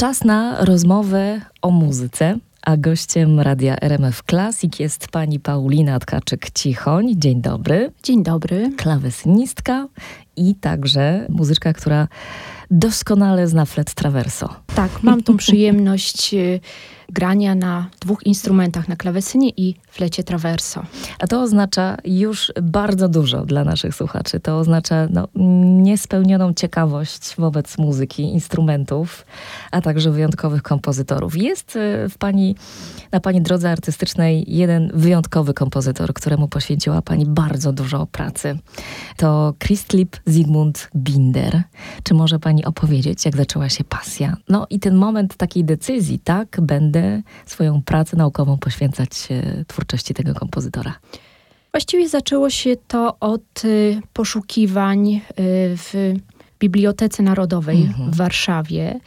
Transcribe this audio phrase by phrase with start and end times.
[0.00, 2.38] Czas na rozmowę o muzyce.
[2.62, 7.12] A gościem radia RMF Classic jest pani Paulina Tkaczyk-Cichoń.
[7.16, 7.92] Dzień dobry.
[8.02, 8.72] Dzień dobry.
[8.76, 9.88] Klawesynistka
[10.40, 12.08] i także muzyczka, która
[12.70, 14.48] doskonale zna flet traverso.
[14.74, 16.60] Tak, mam tą przyjemność y,
[17.12, 20.82] grania na dwóch instrumentach, na klawesynie i flecie traverso.
[21.18, 24.40] A to oznacza już bardzo dużo dla naszych słuchaczy.
[24.40, 25.28] To oznacza no,
[25.82, 29.26] niespełnioną ciekawość wobec muzyki, instrumentów,
[29.70, 31.36] a także wyjątkowych kompozytorów.
[31.36, 32.56] Jest y, w pani,
[33.12, 38.58] na pani drodze artystycznej jeden wyjątkowy kompozytor, któremu poświęciła pani bardzo dużo pracy.
[39.16, 41.62] To Christlip Zygmunt Binder.
[42.02, 44.36] Czy może pani opowiedzieć, jak zaczęła się pasja?
[44.48, 49.10] No i ten moment takiej decyzji, tak, będę swoją pracę naukową poświęcać
[49.66, 50.94] twórczości tego kompozytora.
[51.72, 55.20] Właściwie zaczęło się to od y, poszukiwań y,
[55.76, 56.14] w
[56.58, 58.10] Bibliotece Narodowej mhm.
[58.10, 59.00] w Warszawie.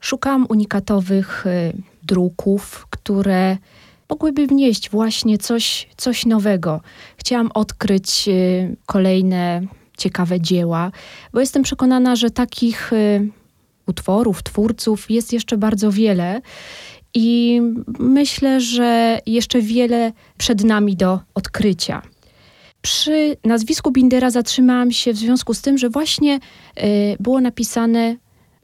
[0.00, 3.56] Szukałam unikatowych y, druków, które
[4.08, 6.80] mogłyby wnieść właśnie coś, coś nowego.
[7.16, 8.28] Chciałam odkryć
[8.86, 9.62] kolejne
[10.00, 10.92] ciekawe dzieła,
[11.32, 13.28] bo jestem przekonana, że takich y,
[13.86, 16.40] utworów, twórców jest jeszcze bardzo wiele.
[17.14, 17.60] I
[17.98, 22.02] myślę, że jeszcze wiele przed nami do odkrycia.
[22.82, 28.16] Przy nazwisku Bindera zatrzymałam się w związku z tym, że właśnie y, było napisane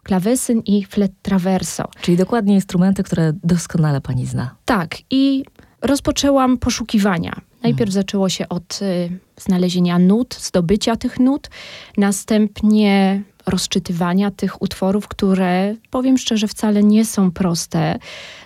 [0.03, 1.84] klawesyn i flet traverso.
[2.00, 4.55] Czyli dokładnie instrumenty, które doskonale pani zna.
[4.65, 5.45] Tak, i
[5.83, 7.41] rozpoczęłam poszukiwania.
[7.67, 11.50] Najpierw zaczęło się od y, znalezienia nut, zdobycia tych nut,
[11.97, 17.98] następnie rozczytywania tych utworów, które powiem szczerze, wcale nie są proste.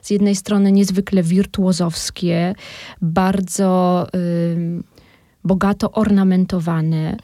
[0.02, 2.54] Z jednej strony niezwykle wirtuozowskie,
[3.02, 4.82] bardzo y,
[5.44, 7.16] bogato ornamentowane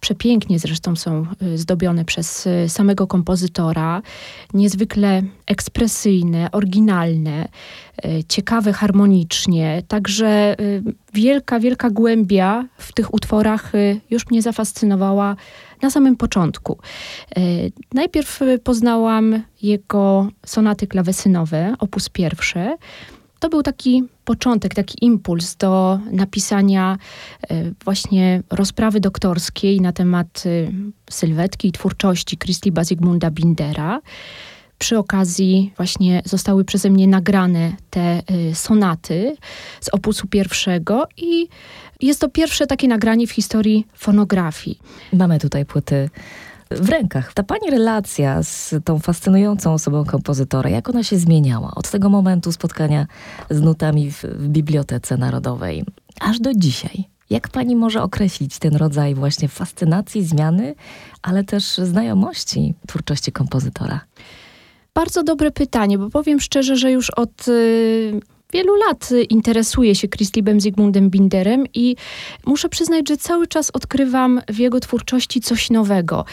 [0.00, 4.02] przepięknie zresztą są y, zdobione przez y, samego kompozytora,
[4.54, 7.48] niezwykle ekspresyjne, oryginalne,
[8.04, 9.82] y, ciekawe harmonicznie.
[9.88, 10.56] Także
[11.14, 13.72] wielka, wielka głębia w tych utworach
[14.10, 15.36] już mnie zafascynowała
[15.82, 16.78] na samym początku.
[17.94, 22.76] Najpierw poznałam jego sonaty klawesynowe, opus pierwsze,
[23.40, 26.98] to był taki początek, taki impuls do napisania
[27.50, 30.72] e, właśnie rozprawy doktorskiej na temat e,
[31.10, 34.00] sylwetki i twórczości Christliba Zygmunda Bindera.
[34.78, 38.22] Przy okazji właśnie zostały przeze mnie nagrane te e,
[38.54, 39.36] sonaty
[39.80, 41.48] z opusu pierwszego i
[42.00, 44.78] jest to pierwsze takie nagranie w historii fonografii.
[45.12, 46.10] Mamy tutaj płyty
[46.70, 47.34] w rękach.
[47.34, 52.52] Ta pani relacja z tą fascynującą osobą kompozytora, jak ona się zmieniała od tego momentu
[52.52, 53.06] spotkania
[53.50, 55.84] z nutami w, w Bibliotece Narodowej
[56.20, 57.04] aż do dzisiaj?
[57.30, 60.74] Jak pani może określić ten rodzaj właśnie fascynacji, zmiany,
[61.22, 64.00] ale też znajomości twórczości kompozytora?
[64.94, 68.20] Bardzo dobre pytanie, bo powiem szczerze, że już od y,
[68.52, 71.96] wielu lat interesuję się Christlibem Zygmundem Binderem i
[72.46, 76.24] muszę przyznać, że cały czas odkrywam w jego twórczości coś nowego.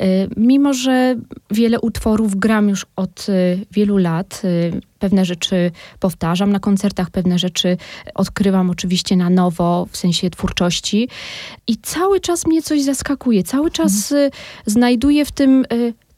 [0.00, 1.16] Y, mimo, że
[1.50, 5.70] wiele utworów gram już od y, wielu lat, y, pewne rzeczy
[6.00, 7.76] powtarzam na koncertach, pewne rzeczy
[8.14, 11.08] odkrywam oczywiście na nowo w sensie twórczości
[11.66, 14.30] i cały czas mnie coś zaskakuje, cały czas mhm.
[14.66, 15.64] znajduję w tym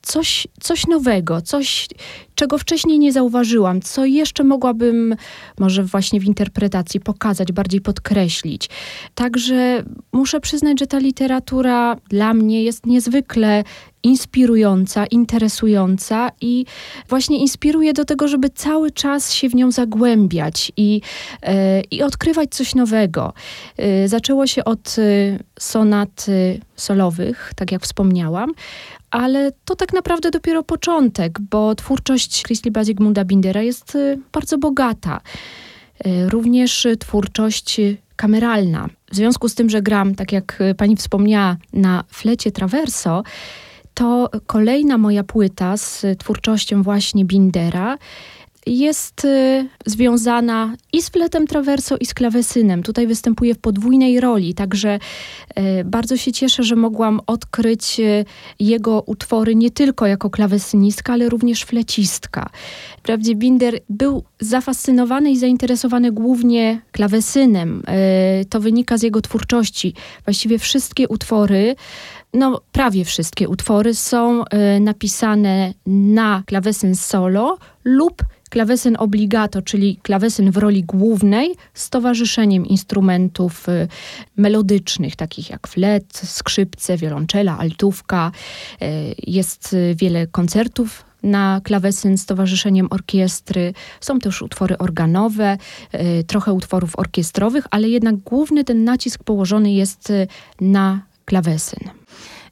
[0.08, 1.88] coś, coś nowego, coś,
[2.34, 5.16] czego wcześniej nie zauważyłam, co jeszcze mogłabym
[5.58, 8.68] może właśnie w interpretacji pokazać, bardziej podkreślić.
[9.14, 13.64] Także muszę przyznać, że ta literatura dla mnie jest niezwykle
[14.02, 16.64] inspirująca, interesująca i
[17.08, 21.00] właśnie inspiruje do tego, żeby cały czas się w nią zagłębiać i,
[21.42, 23.32] e, i odkrywać coś nowego.
[23.76, 26.26] E, zaczęło się od e, sonat
[26.76, 28.52] solowych, tak jak wspomniałam,
[29.10, 35.20] ale to tak naprawdę dopiero początek, bo twórczość Christlieba Zygmunda Bindera jest y, bardzo bogata.
[36.06, 37.80] Y, również twórczość
[38.16, 38.88] kameralna.
[39.10, 43.22] W związku z tym, że gram, tak jak pani wspomniała, na flecie traverso,
[43.94, 47.98] to kolejna moja płyta z twórczością właśnie Bindera
[48.68, 52.82] jest y, związana i z fletem traverso, i z klawesynem.
[52.82, 54.98] Tutaj występuje w podwójnej roli, także
[55.58, 58.24] y, bardzo się cieszę, że mogłam odkryć y,
[58.60, 62.50] jego utwory nie tylko jako klawesynistka, ale również flecistka.
[62.98, 67.82] Wprawdzie Binder był zafascynowany i zainteresowany głównie klawesynem.
[68.50, 69.94] To wynika z jego twórczości.
[70.24, 71.76] Właściwie wszystkie utwory
[72.34, 74.44] no, prawie wszystkie utwory są
[74.80, 78.22] napisane na klawesyn solo lub
[78.58, 83.88] klawesyn obligato, czyli klawesyn w roli głównej z towarzyszeniem instrumentów y,
[84.36, 88.32] melodycznych, takich jak flet, skrzypce, wiolonczela, altówka.
[88.82, 93.74] Y, jest wiele koncertów na klawesyn z towarzyszeniem orkiestry.
[94.00, 95.58] Są też utwory organowe,
[95.94, 100.26] y, trochę utworów orkiestrowych, ale jednak główny ten nacisk położony jest y,
[100.60, 101.97] na klawesyn.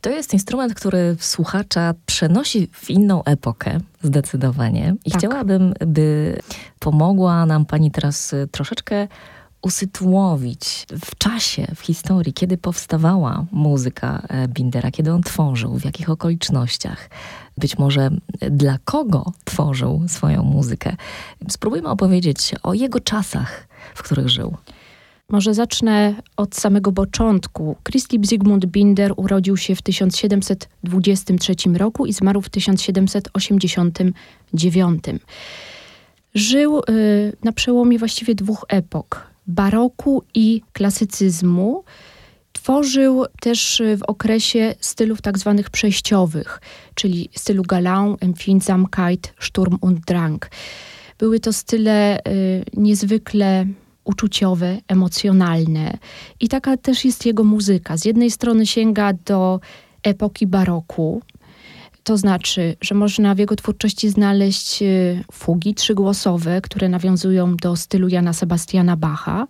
[0.07, 4.95] To jest instrument, który słuchacza przenosi w inną epokę, zdecydowanie.
[5.05, 5.19] I tak.
[5.19, 6.39] chciałabym, by
[6.79, 9.09] pomogła nam pani teraz y, troszeczkę
[9.63, 16.11] usytuowić w czasie, w historii, kiedy powstawała muzyka e, Bindera, kiedy on tworzył, w jakich
[16.11, 17.11] okolicznościach,
[17.59, 18.11] być może
[18.51, 20.97] dla kogo tworzył swoją muzykę.
[21.49, 24.57] Spróbujmy opowiedzieć o jego czasach, w których żył.
[25.31, 27.77] Może zacznę od samego początku.
[27.85, 35.05] Christoph Zygmunt Binder urodził się w 1723 roku i zmarł w 1789.
[36.35, 36.83] Żył y,
[37.45, 41.85] na przełomie właściwie dwóch epok baroku i klasycyzmu.
[42.53, 46.61] Tworzył też w okresie stylów tak zwanych przejściowych,
[46.95, 50.51] czyli stylu Galant, Empfindsamkeit, Sturm und Drang.
[51.19, 52.23] Były to style y,
[52.77, 53.67] niezwykle
[54.07, 55.99] uczuciowe, emocjonalne.
[56.41, 57.97] I taka też jest jego muzyka.
[57.97, 59.61] Z jednej strony sięga do
[60.03, 61.23] epoki baroku,
[62.07, 68.09] to znaczy, że można w jego twórczości znaleźć y, fugi trzygłosowe, które nawiązują do stylu
[68.09, 69.47] Jana Sebastiana Bacha,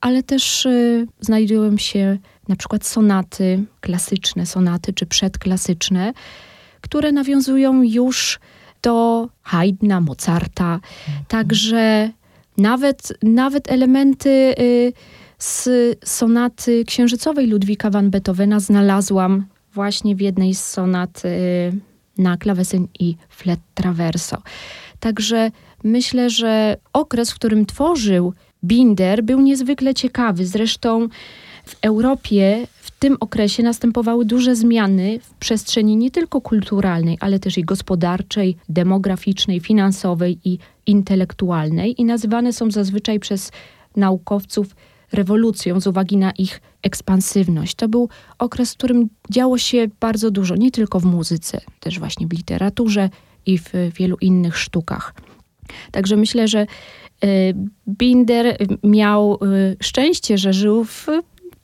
[0.00, 2.18] ale też y, znajdują się
[2.48, 6.12] na przykład sonaty, klasyczne sonaty czy przedklasyczne,
[6.80, 8.40] które nawiązują już
[8.82, 10.74] do Haydna, Mozarta.
[10.74, 11.24] Mhm.
[11.28, 12.10] Także
[12.58, 14.92] nawet, nawet elementy y,
[15.38, 15.68] z
[16.04, 21.72] sonaty księżycowej Ludwika van Beethovena znalazłam właśnie w jednej z sonat y,
[22.18, 24.42] na klawesyn i flet traverso.
[25.00, 25.50] Także
[25.84, 28.32] myślę, że okres, w którym tworzył
[28.64, 30.46] Binder, był niezwykle ciekawy.
[30.46, 31.08] Zresztą
[31.64, 37.58] w Europie w tym okresie następowały duże zmiany w przestrzeni nie tylko kulturalnej, ale też
[37.58, 43.52] i gospodarczej, demograficznej, finansowej i intelektualnej i nazywane są zazwyczaj przez
[43.96, 44.76] naukowców
[45.12, 47.74] rewolucją z uwagi na ich ekspansywność.
[47.74, 52.26] To był okres, w którym działo się bardzo dużo, nie tylko w muzyce, też właśnie
[52.26, 53.10] w literaturze
[53.46, 55.14] i w wielu innych sztukach.
[55.90, 56.66] Także myślę, że
[57.24, 57.54] y,
[57.88, 61.06] Binder miał y, szczęście, że żył w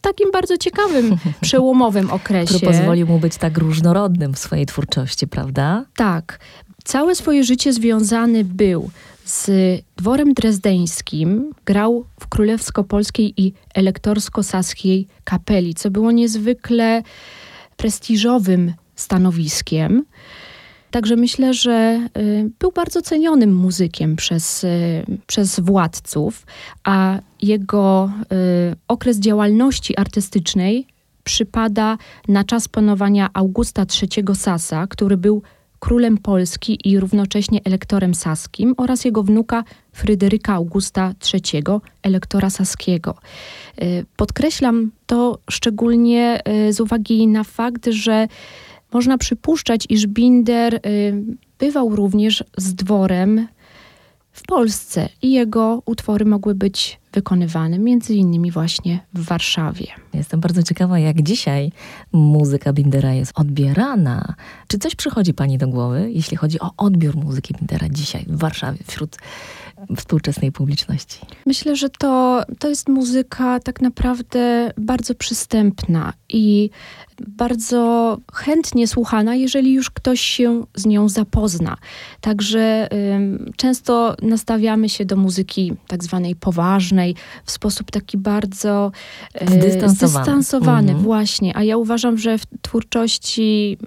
[0.00, 2.54] takim bardzo ciekawym, przełomowym okresie.
[2.54, 5.84] Który pozwolił mu być tak różnorodnym w swojej twórczości, prawda?
[5.96, 6.38] Tak.
[6.84, 8.90] Całe swoje życie związany był
[9.24, 9.50] z
[9.96, 17.02] dworem drezdeńskim grał w królewsko-polskiej i elektorsko-saskiej kapeli, co było niezwykle
[17.76, 20.04] prestiżowym stanowiskiem.
[20.90, 24.68] Także myślę, że y, był bardzo cenionym muzykiem przez, y,
[25.26, 26.46] przez władców,
[26.84, 28.10] a jego
[28.72, 30.86] y, okres działalności artystycznej
[31.24, 31.98] przypada
[32.28, 35.42] na czas panowania Augusta III Sasa, który był
[35.82, 41.62] królem Polski i równocześnie elektorem saskim oraz jego wnuka Fryderyka Augusta III,
[42.02, 43.14] elektora saskiego.
[43.82, 48.28] Y, podkreślam to szczególnie y, z uwagi na fakt, że
[48.92, 50.80] można przypuszczać, iż Binder y,
[51.58, 53.46] bywał również z dworem
[54.32, 59.86] w Polsce i jego utwory mogły być wykonywane między innymi właśnie w Warszawie.
[60.14, 61.72] Jestem bardzo ciekawa, jak dzisiaj
[62.12, 64.34] muzyka Bindera jest odbierana.
[64.68, 68.78] Czy coś przychodzi Pani do głowy, jeśli chodzi o odbiór muzyki Bindera dzisiaj w Warszawie,
[68.86, 69.16] wśród
[69.96, 71.18] współczesnej publiczności?
[71.46, 76.70] Myślę, że to, to jest muzyka tak naprawdę bardzo przystępna i
[77.28, 81.76] bardzo chętnie słuchana, jeżeli już ktoś się z nią zapozna.
[82.20, 88.92] Także y, często nastawiamy się do muzyki tak zwanej poważnej w sposób taki bardzo
[89.42, 90.98] y, zdystansowany, zdystansowany mhm.
[91.04, 91.56] właśnie.
[91.56, 93.78] A ja uważam, że w twórczości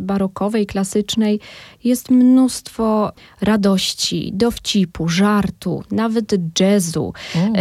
[0.00, 1.40] czy barokowej, klasycznej,
[1.84, 7.12] jest mnóstwo radości, dowcipu, żartu, nawet jazzu.
[7.34, 7.54] Mm.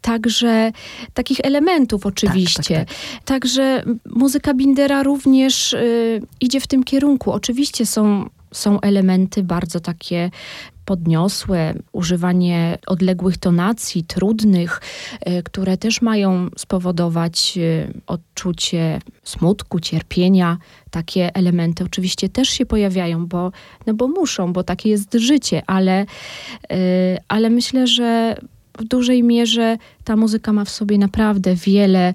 [0.00, 0.72] także
[1.14, 2.74] takich elementów oczywiście.
[2.74, 3.24] Tak, tak, tak.
[3.24, 7.32] Także muzyka Bindera również y, idzie w tym kierunku.
[7.32, 10.30] Oczywiście są są elementy bardzo takie
[10.88, 14.80] podniosłe, używanie odległych tonacji, trudnych,
[15.20, 20.58] e, które też mają spowodować e, odczucie smutku, cierpienia.
[20.90, 23.52] Takie elementy oczywiście też się pojawiają, bo,
[23.86, 26.06] no bo muszą, bo takie jest życie, ale,
[26.70, 26.76] e,
[27.28, 28.36] ale myślę, że
[28.78, 32.14] w dużej mierze ta muzyka ma w sobie naprawdę wiele,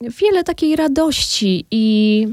[0.00, 2.26] wiele takiej radości i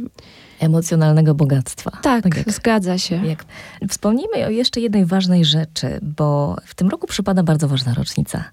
[0.59, 1.91] emocjonalnego bogactwa.
[1.91, 3.25] Tak, tak jak, zgadza się.
[3.25, 3.45] Jak.
[3.89, 8.43] Wspomnijmy o jeszcze jednej ważnej rzeczy, bo w tym roku przypada bardzo ważna rocznica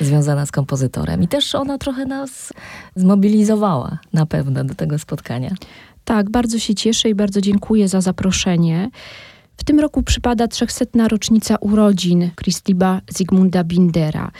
[0.00, 2.52] związana z kompozytorem i też ona trochę nas
[2.96, 5.54] zmobilizowała na pewno do tego spotkania.
[6.04, 8.90] Tak, bardzo się cieszę i bardzo dziękuję za zaproszenie.
[9.56, 10.84] W tym roku przypada 300.
[11.08, 14.30] rocznica urodzin Christiba Zygmunda Bindera.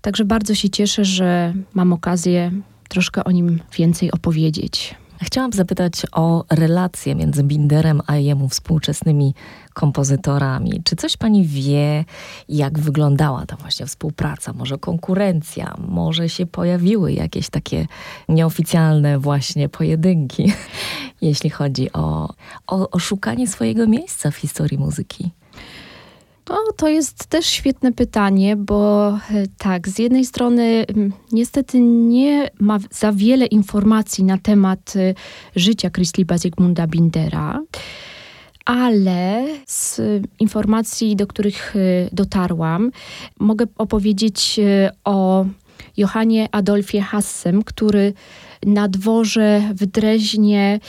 [0.00, 2.52] Także bardzo się cieszę, że mam okazję
[2.88, 4.94] troszkę o nim więcej opowiedzieć.
[5.22, 9.34] Chciałam zapytać o relacje między Binderem a jemu współczesnymi
[9.74, 10.82] kompozytorami.
[10.84, 12.04] Czy coś pani wie,
[12.48, 14.52] jak wyglądała ta właśnie współpraca?
[14.52, 15.74] Może konkurencja?
[15.88, 17.86] Może się pojawiły jakieś takie
[18.28, 20.52] nieoficjalne właśnie pojedynki,
[21.22, 22.34] jeśli chodzi o,
[22.66, 25.30] o, o szukanie swojego miejsca w historii muzyki?
[26.76, 29.18] To jest też świetne pytanie, bo e,
[29.58, 30.86] tak, z jednej strony
[31.32, 35.14] niestety nie ma za wiele informacji na temat e,
[35.56, 37.60] życia Christliba Zygmunda Bindera,
[38.64, 40.00] ale z
[40.38, 41.78] informacji, do których e,
[42.12, 42.90] dotarłam,
[43.40, 44.60] mogę opowiedzieć
[45.04, 45.46] o
[45.96, 48.12] Johanie Adolfie Hassem, który
[48.66, 50.80] na dworze w Dreźnie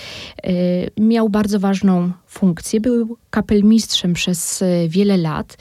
[0.46, 2.82] y, miał bardzo ważną funkcję.
[2.82, 5.58] Był kapelmistrzem przez y, wiele lat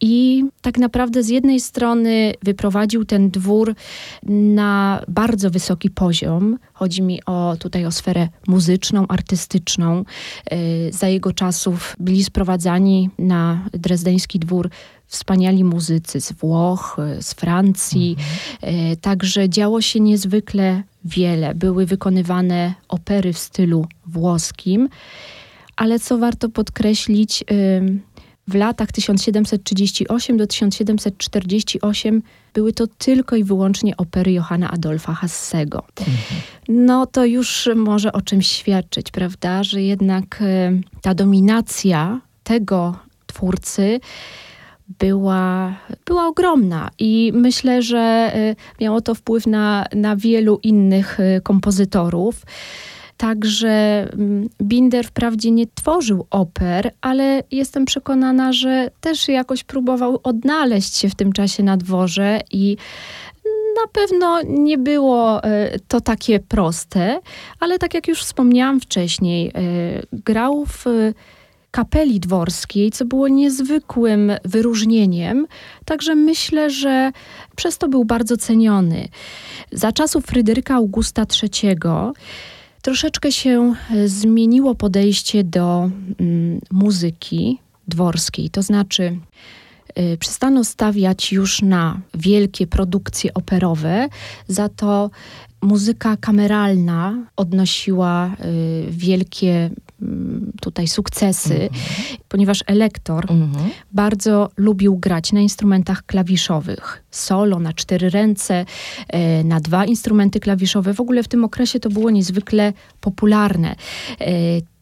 [0.00, 3.74] i tak naprawdę z jednej strony wyprowadził ten dwór
[4.22, 6.58] na bardzo wysoki poziom.
[6.72, 10.04] Chodzi mi o tutaj o sferę muzyczną, artystyczną.
[10.52, 14.70] Y, za jego czasów byli sprowadzani na drezdeński dwór
[15.08, 18.16] wspaniali muzycy z Włoch, z Francji.
[18.62, 18.96] Mhm.
[18.96, 21.54] Także działo się niezwykle wiele.
[21.54, 24.88] Były wykonywane opery w stylu włoskim,
[25.76, 27.44] ale co warto podkreślić,
[28.48, 32.22] w latach 1738 do 1748
[32.54, 35.82] były to tylko i wyłącznie opery Johanna Adolfa Hassego.
[36.00, 36.16] Mhm.
[36.68, 40.44] No to już może o czymś świadczyć, prawda, że jednak
[41.02, 42.96] ta dominacja tego
[43.26, 44.00] twórcy
[44.88, 45.76] była,
[46.06, 52.42] była ogromna i myślę, że y, miało to wpływ na, na wielu innych y, kompozytorów.
[53.16, 53.68] Także
[54.12, 61.08] mm, Binder wprawdzie nie tworzył oper, ale jestem przekonana, że też jakoś próbował odnaleźć się
[61.08, 62.76] w tym czasie na dworze i
[63.82, 67.20] na pewno nie było y, to takie proste,
[67.60, 69.52] ale tak jak już wspomniałam wcześniej,
[70.12, 70.84] grał w
[71.70, 75.46] kapeli dworskiej, co było niezwykłym wyróżnieniem.
[75.84, 77.12] Także myślę, że
[77.56, 79.08] przez to był bardzo ceniony.
[79.72, 81.76] Za czasów Fryderyka Augusta III
[82.82, 87.58] troszeczkę się e, zmieniło podejście do mm, muzyki
[87.88, 89.18] dworskiej, to znaczy
[89.98, 94.08] y, przestano stawiać już na wielkie produkcje operowe,
[94.48, 95.10] za to
[95.62, 99.70] muzyka kameralna odnosiła y, wielkie
[100.60, 102.18] tutaj sukcesy, mm -hmm.
[102.28, 103.68] ponieważ elektor mm -hmm.
[103.92, 107.04] bardzo lubił grać na instrumentach klawiszowych.
[107.10, 108.64] Solo, na cztery ręce,
[109.08, 110.94] e, na dwa instrumenty klawiszowe.
[110.94, 113.76] W ogóle w tym okresie to było niezwykle popularne.
[114.20, 114.26] E,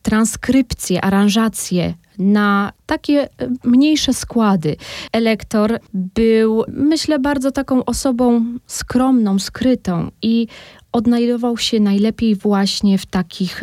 [0.02, 3.28] transkrypcje, aranżacje na takie e,
[3.64, 4.76] mniejsze składy.
[5.12, 10.46] Elektor był, myślę, bardzo taką osobą skromną, skrytą i
[10.92, 13.62] odnajdował się najlepiej właśnie w takich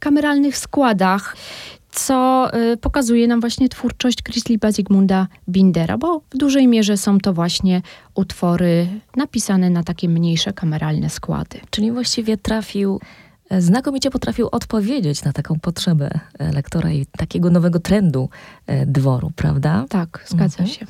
[0.00, 1.36] kameralnych składach,
[1.92, 7.32] co y, pokazuje nam właśnie twórczość Chrisliba Zygmunda Bindera, bo w dużej mierze są to
[7.32, 7.82] właśnie
[8.14, 11.60] utwory napisane na takie mniejsze kameralne składy.
[11.70, 13.00] Czyli właściwie trafił
[13.50, 18.28] e, znakomicie potrafił odpowiedzieć na taką potrzebę e, lektora i takiego nowego trendu
[18.66, 19.84] e, dworu, prawda?
[19.88, 20.68] Tak, zgadza mhm.
[20.68, 20.86] się.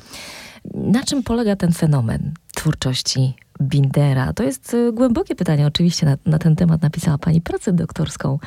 [0.73, 4.33] Na czym polega ten fenomen twórczości Bindera?
[4.33, 5.67] To jest głębokie pytanie.
[5.67, 8.39] Oczywiście na, na ten temat napisała pani pracę doktorską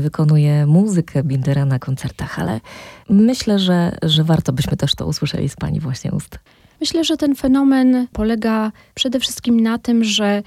[0.00, 2.60] wykonuje muzykę Bindera na koncertach, ale
[3.08, 6.38] myślę, że, że warto byśmy też to usłyszeli z Pani właśnie ust.
[6.80, 10.42] Myślę, że ten fenomen polega przede wszystkim na tym, że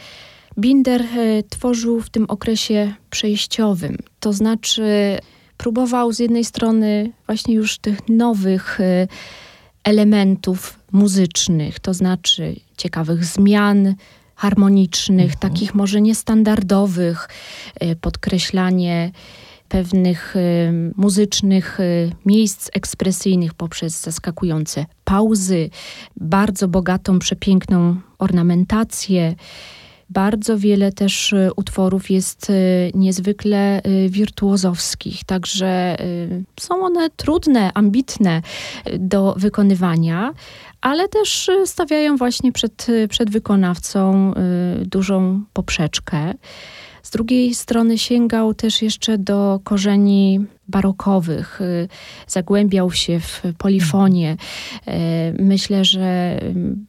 [0.60, 3.98] Binder e, tworzył w tym okresie przejściowym.
[4.20, 5.18] To znaczy,
[5.58, 9.08] próbował z jednej strony właśnie już tych nowych e,
[9.84, 13.96] elementów muzycznych, to znaczy ciekawych zmian,
[14.36, 15.40] harmonicznych, mhm.
[15.40, 17.30] takich może niestandardowych,
[17.80, 19.12] e, podkreślanie
[19.70, 20.40] pewnych e,
[20.96, 21.84] muzycznych e,
[22.26, 25.70] miejsc ekspresyjnych poprzez zaskakujące pauzy,
[26.18, 29.36] bardzo bogatą, przepiękną ornamentację.
[30.10, 32.52] Bardzo wiele też utworów jest
[32.94, 35.98] niezwykle wirtuozowskich, także
[36.60, 38.42] są one trudne, ambitne
[39.00, 40.34] do wykonywania,
[40.86, 44.34] ale też y, stawiają właśnie przed, y, przed wykonawcą
[44.82, 46.34] y, dużą poprzeczkę.
[47.04, 51.60] Z drugiej strony sięgał też jeszcze do korzeni barokowych,
[52.28, 54.38] zagłębiał się w polifonię.
[55.40, 56.40] Myślę, że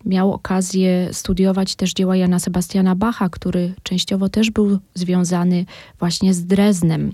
[0.04, 5.64] miał okazję studiować też dzieła Jana Sebastiana Bacha, który częściowo też był związany
[5.98, 7.12] właśnie z Dreznem.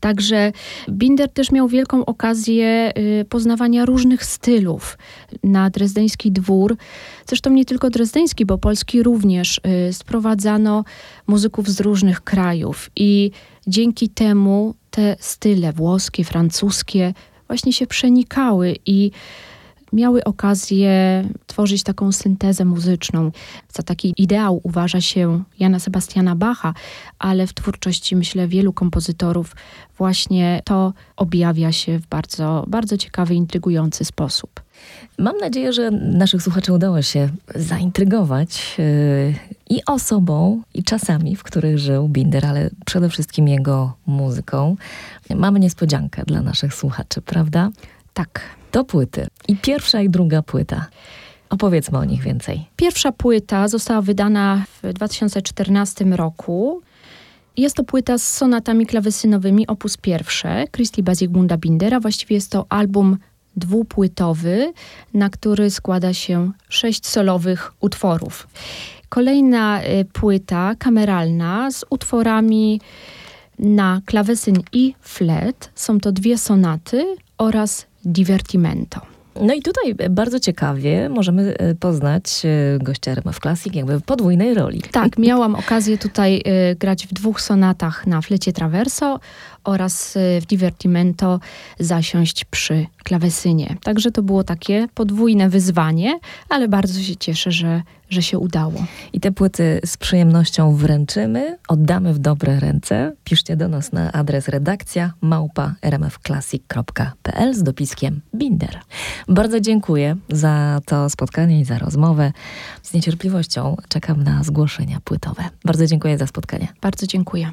[0.00, 0.52] Także
[0.90, 4.98] Binder też miał wielką okazję y, poznawania różnych stylów
[5.44, 6.76] na drezdeński dwór.
[7.26, 10.84] Zresztą nie tylko drezdeński, bo polski również y, sprowadzano
[11.26, 13.30] muzyków z różnych krajów i
[13.66, 17.14] dzięki temu te style włoskie, francuskie
[17.46, 19.10] właśnie się przenikały i
[19.92, 23.30] miały okazję tworzyć taką syntezę muzyczną.
[23.72, 26.74] Za taki ideał uważa się Jana Sebastiana Bacha,
[27.18, 29.56] ale w twórczości, myślę, wielu kompozytorów
[29.98, 34.60] właśnie to objawia się w bardzo, bardzo ciekawy, intrygujący sposób.
[35.18, 39.34] Mam nadzieję, że naszych słuchaczy udało się zaintrygować yy,
[39.70, 44.76] i osobą, i czasami, w których żył Binder, ale przede wszystkim jego muzyką.
[45.36, 47.70] Mamy niespodziankę dla naszych słuchaczy, prawda?
[48.14, 48.59] Tak.
[48.70, 49.26] To płyty.
[49.48, 50.86] I pierwsza i druga płyta.
[51.50, 52.66] Opowiedzmy o nich więcej.
[52.76, 56.82] Pierwsza płyta została wydana w 2014 roku.
[57.56, 62.00] Jest to płyta z sonatami klawesynowymi, opus pierwsze, Christi Zygmunda Bindera.
[62.00, 63.16] Właściwie jest to album
[63.56, 64.72] dwupłytowy,
[65.14, 68.48] na który składa się sześć solowych utworów.
[69.08, 72.80] Kolejna y, płyta kameralna z utworami
[73.58, 75.70] na klawesyn i flet.
[75.74, 79.00] Są to dwie sonaty oraz divertimento.
[79.40, 84.54] No i tutaj bardzo ciekawie możemy e, poznać e, gościa RMF Classic jakby w podwójnej
[84.54, 84.82] roli.
[84.92, 86.42] Tak, miałam okazję tutaj
[86.72, 89.20] y, grać w dwóch sonatach na flecie traverso
[89.64, 91.40] oraz w divertimento
[91.78, 93.76] zasiąść przy klawesynie.
[93.82, 98.84] Także to było takie podwójne wyzwanie, ale bardzo się cieszę, że, że się udało.
[99.12, 103.12] I te płyty z przyjemnością wręczymy, oddamy w dobre ręce.
[103.24, 108.80] Piszcie do nas na adres redakcja małpa rmfclassic.pl z dopiskiem Binder.
[109.28, 112.32] Bardzo dziękuję za to spotkanie i za rozmowę.
[112.82, 115.42] Z niecierpliwością czekam na zgłoszenia płytowe.
[115.64, 116.68] Bardzo dziękuję za spotkanie.
[116.80, 117.52] Bardzo dziękuję.